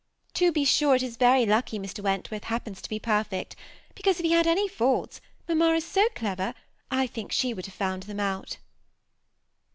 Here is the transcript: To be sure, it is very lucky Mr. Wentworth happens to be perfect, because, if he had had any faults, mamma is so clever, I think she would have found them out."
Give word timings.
To 0.33 0.51
be 0.51 0.65
sure, 0.65 0.95
it 0.95 1.03
is 1.03 1.15
very 1.15 1.45
lucky 1.45 1.77
Mr. 1.77 2.03
Wentworth 2.03 2.45
happens 2.45 2.81
to 2.81 2.89
be 2.89 2.97
perfect, 2.97 3.55
because, 3.93 4.17
if 4.19 4.25
he 4.25 4.31
had 4.31 4.47
had 4.47 4.51
any 4.53 4.67
faults, 4.67 5.21
mamma 5.47 5.75
is 5.75 5.85
so 5.85 6.07
clever, 6.15 6.55
I 6.89 7.05
think 7.05 7.31
she 7.31 7.53
would 7.53 7.67
have 7.67 7.75
found 7.75 8.01
them 8.01 8.19
out." 8.19 8.57